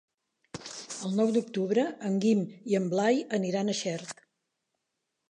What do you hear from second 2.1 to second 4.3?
Guim i en Blai aniran a Xert.